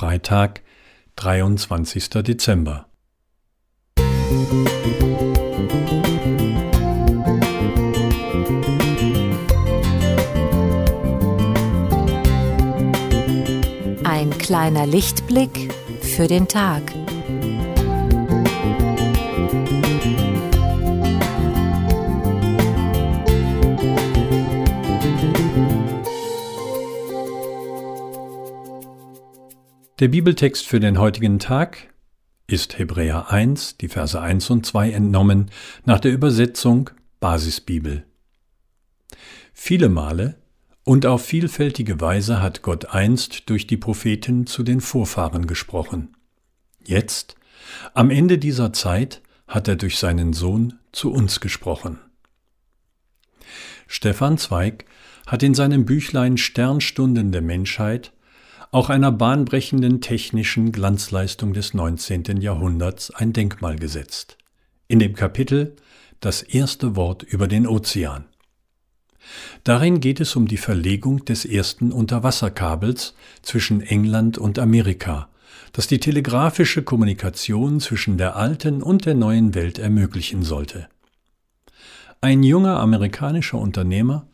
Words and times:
Freitag, 0.00 0.62
23. 1.16 2.08
Dezember. 2.22 2.86
Ein 14.02 14.30
kleiner 14.38 14.86
Lichtblick 14.86 15.70
für 16.00 16.26
den 16.26 16.48
Tag. 16.48 16.82
Der 30.00 30.08
Bibeltext 30.08 30.66
für 30.66 30.80
den 30.80 30.98
heutigen 30.98 31.38
Tag 31.38 31.92
ist 32.46 32.78
Hebräer 32.78 33.30
1, 33.30 33.76
die 33.76 33.88
Verse 33.88 34.18
1 34.18 34.48
und 34.48 34.64
2 34.64 34.92
entnommen 34.92 35.50
nach 35.84 36.00
der 36.00 36.10
Übersetzung 36.10 36.88
Basisbibel. 37.20 38.06
Viele 39.52 39.90
Male 39.90 40.36
und 40.84 41.04
auf 41.04 41.26
vielfältige 41.26 42.00
Weise 42.00 42.40
hat 42.40 42.62
Gott 42.62 42.86
einst 42.86 43.50
durch 43.50 43.66
die 43.66 43.76
Propheten 43.76 44.46
zu 44.46 44.62
den 44.62 44.80
Vorfahren 44.80 45.46
gesprochen. 45.46 46.16
Jetzt, 46.82 47.36
am 47.92 48.08
Ende 48.08 48.38
dieser 48.38 48.72
Zeit, 48.72 49.20
hat 49.46 49.68
er 49.68 49.76
durch 49.76 49.98
seinen 49.98 50.32
Sohn 50.32 50.78
zu 50.92 51.12
uns 51.12 51.40
gesprochen. 51.40 51.98
Stefan 53.86 54.38
Zweig 54.38 54.86
hat 55.26 55.42
in 55.42 55.52
seinem 55.52 55.84
Büchlein 55.84 56.38
Sternstunden 56.38 57.32
der 57.32 57.42
Menschheit 57.42 58.14
auch 58.72 58.88
einer 58.88 59.10
bahnbrechenden 59.10 60.00
technischen 60.00 60.70
Glanzleistung 60.70 61.52
des 61.52 61.74
19. 61.74 62.40
Jahrhunderts 62.40 63.10
ein 63.10 63.32
Denkmal 63.32 63.76
gesetzt. 63.76 64.36
In 64.86 65.00
dem 65.00 65.14
Kapitel 65.14 65.74
Das 66.20 66.42
erste 66.42 66.94
Wort 66.96 67.22
über 67.22 67.48
den 67.48 67.66
Ozean. 67.66 68.26
Darin 69.64 70.00
geht 70.00 70.20
es 70.20 70.36
um 70.36 70.46
die 70.46 70.56
Verlegung 70.56 71.24
des 71.24 71.44
ersten 71.44 71.92
Unterwasserkabels 71.92 73.14
zwischen 73.42 73.80
England 73.80 74.38
und 74.38 74.58
Amerika, 74.58 75.28
das 75.72 75.86
die 75.86 75.98
telegrafische 75.98 76.82
Kommunikation 76.82 77.80
zwischen 77.80 78.18
der 78.18 78.36
alten 78.36 78.82
und 78.82 79.04
der 79.04 79.14
neuen 79.14 79.54
Welt 79.54 79.78
ermöglichen 79.78 80.42
sollte. 80.42 80.88
Ein 82.20 82.42
junger 82.42 82.78
amerikanischer 82.80 83.58
Unternehmer, 83.58 84.26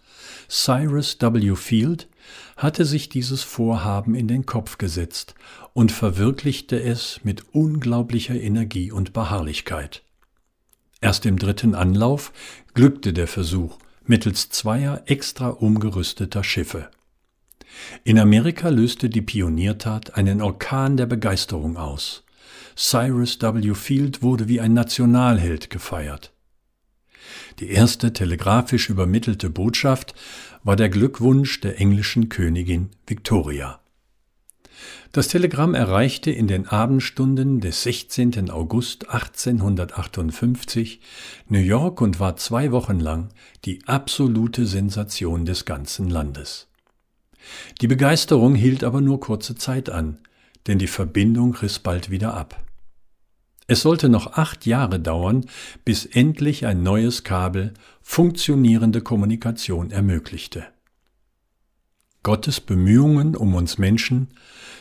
Cyrus 0.49 1.19
W. 1.21 1.55
Field, 1.57 2.09
hatte 2.57 2.85
sich 2.85 3.09
dieses 3.09 3.43
Vorhaben 3.43 4.15
in 4.15 4.29
den 4.29 4.47
Kopf 4.47 4.79
gesetzt 4.79 5.35
und 5.73 5.93
verwirklichte 5.93 6.81
es 6.81 7.21
mit 7.23 7.55
unglaublicher 7.55 8.35
Energie 8.35 8.91
und 8.93 9.13
Beharrlichkeit. 9.13 10.03
Erst 11.01 11.27
im 11.27 11.39
dritten 11.39 11.75
Anlauf 11.75 12.33
glückte 12.75 13.13
der 13.13 13.27
Versuch 13.27 13.79
mittels 14.05 14.49
zweier 14.51 15.03
extra 15.07 15.49
umgerüsteter 15.49 16.45
Schiffe. 16.45 16.91
In 18.05 18.19
Amerika 18.19 18.69
löste 18.69 19.11
die 19.11 19.23
Pioniertat 19.23 20.15
einen 20.15 20.41
Orkan 20.41 20.97
der 20.97 21.07
Begeisterung 21.07 21.77
aus. 21.77 22.25
Cyrus 22.77 23.41
W. 23.41 23.75
Field 23.75 24.23
wurde 24.23 24.49
wie 24.49 24.61
ein 24.61 24.75
Nationalheld 24.75 25.71
gefeiert. 25.71 26.33
Die 27.61 27.71
erste 27.71 28.13
telegrafisch 28.13 28.91
übermittelte 28.91 29.51
Botschaft 29.51 30.15
war 30.65 30.77
der 30.77 30.89
Glückwunsch 30.89 31.61
der 31.61 31.81
englischen 31.81 32.29
Königin 32.29 32.91
Victoria. 33.07 33.81
Das 35.13 35.29
Telegramm 35.29 35.75
erreichte 35.75 36.31
in 36.31 36.47
den 36.47 36.67
Abendstunden 36.67 37.61
des 37.61 37.83
16. 37.85 38.51
August 38.51 39.09
1858 39.09 41.01
New 41.49 41.59
York 41.59 42.01
und 42.01 42.21
war 42.21 42.37
zwei 42.37 42.71
Wochen 42.73 43.01
lang 43.01 43.31
die 43.65 43.81
absolute 43.87 44.67
Sensation 44.67 45.47
des 45.47 45.65
ganzen 45.65 46.11
Landes. 46.11 46.69
Die 47.81 47.87
Begeisterung 47.87 48.55
hielt 48.55 48.85
aber 48.85 49.01
nur 49.01 49.21
kurze 49.21 49.55
Zeit 49.55 49.89
an, 49.89 50.19
denn 50.67 50.79
die 50.79 50.87
Verbindung 50.87 51.55
riss 51.55 51.79
bald 51.79 52.11
wieder 52.11 52.35
ab. 52.35 52.66
Es 53.69 53.83
sollte 53.83 54.09
noch 54.09 54.35
acht 54.35 54.65
Jahre 54.65 55.01
dauern, 55.01 55.47
bis 55.85 56.07
endlich 56.07 56.67
ein 56.67 56.83
neues 56.83 57.25
Kabel 57.25 57.75
funktionierende 58.01 59.01
Kommunikation 59.01 59.91
ermöglichte. 59.91 60.67
Gottes 62.23 62.61
Bemühungen 62.61 63.37
um 63.37 63.55
uns 63.55 63.79
Menschen, 63.79 64.29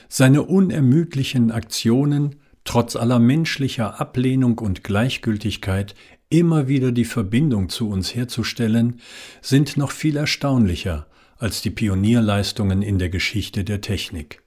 seine 0.08 0.44
unermüdlichen 0.44 1.52
Aktionen, 1.52 2.38
trotz 2.64 2.96
aller 2.96 3.20
menschlicher 3.20 4.00
Ablehnung 4.00 4.60
und 4.60 4.84
Gleichgültigkeit 4.84 5.96
immer 6.30 6.68
wieder 6.68 6.92
die 6.92 7.06
Verbindung 7.06 7.70
zu 7.70 7.90
uns 7.90 8.14
herzustellen, 8.14 9.00
sind 9.42 9.78
noch 9.78 9.92
viel 9.92 10.18
erstaunlicher 10.18 11.08
als 11.38 11.62
die 11.62 11.70
Pionierleistungen 11.70 12.82
in 12.82 12.98
der 12.98 13.10
Geschichte 13.10 13.64
der 13.64 13.82
Technik. 13.82 14.45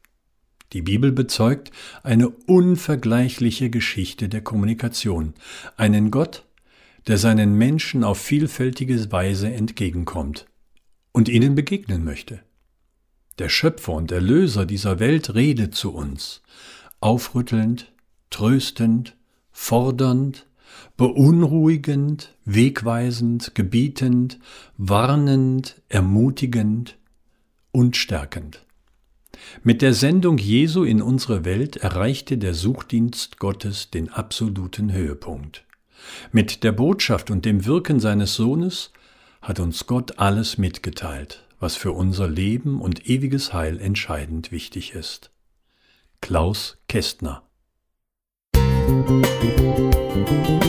Die 0.73 0.83
Bibel 0.83 1.13
bezeugt 1.13 1.71
eine 2.03 2.29
unvergleichliche 2.29 3.71
Geschichte 3.71 4.29
der 4.29 4.43
Kommunikation, 4.43 5.35
einen 5.77 6.11
Gott, 6.11 6.45
der 7.07 7.17
seinen 7.17 7.55
Menschen 7.55 8.05
auf 8.05 8.19
vielfältige 8.19 9.11
Weise 9.11 9.51
entgegenkommt 9.51 10.47
und 11.13 11.29
ihnen 11.29 11.55
begegnen 11.55 12.05
möchte. 12.05 12.41
Der 13.39 13.49
Schöpfer 13.49 13.95
und 13.95 14.13
Erlöser 14.13 14.67
dieser 14.67 14.99
Welt 14.99 15.35
redet 15.35 15.75
zu 15.75 15.95
uns, 15.95 16.43
aufrüttelnd, 17.01 17.93
tröstend, 18.31 19.17
fordernd, 19.53 20.47
beunruhigend, 20.97 22.37
wegweisend, 22.45 23.55
gebietend, 23.55 24.39
warnend, 24.77 25.81
ermutigend 25.89 26.99
und 27.73 27.97
stärkend. 27.97 28.67
Mit 29.63 29.83
der 29.83 29.95
Sendung 29.95 30.39
Jesu 30.39 30.85
in 30.85 31.03
unsere 31.03 31.45
Welt 31.45 31.77
erreichte 31.77 32.39
der 32.39 32.55
Suchdienst 32.55 33.39
Gottes 33.39 33.91
den 33.91 34.09
absoluten 34.09 34.93
Höhepunkt. 34.93 35.65
Mit 36.33 36.65
der 36.65 36.73
Botschaft 36.73 37.31
und 37.31 37.45
dem 37.45 37.67
Wirken 37.67 38.01
seines 38.01 38.35
Sohnes 38.35 38.93
hat 39.43 39.61
uns 39.61 39.87
Gott 39.87 40.19
alles 40.19 40.59
mitgeteilt, 40.59 41.45
was 41.61 41.77
für 41.77 41.93
unser 41.93 42.29
Leben 42.29 42.81
und 42.81 43.09
ewiges 43.09 43.53
Heil 43.53 43.81
entscheidend 43.81 44.53
wichtig 44.53 44.95
ist. 44.95 45.31
Klaus 46.21 46.79
Kästner 46.89 47.43
Musik 48.55 50.68